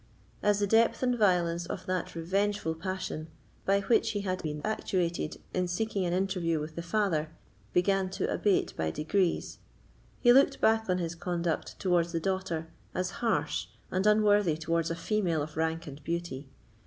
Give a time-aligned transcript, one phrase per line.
[0.41, 3.27] As the depth and violence of that revengeful passion
[3.67, 7.29] by which he had been actuated in seeking an interview with the father
[7.71, 9.59] began to abate by degrees,
[10.19, 14.95] he looked back on his conduct towards the daughter as harsh and unworthy towards a
[14.95, 16.49] female of rank and beauty.